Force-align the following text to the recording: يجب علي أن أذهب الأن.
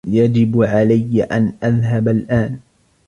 يجب 0.07 0.63
علي 0.63 1.23
أن 1.23 1.53
أذهب 1.63 2.07
الأن. 2.07 2.59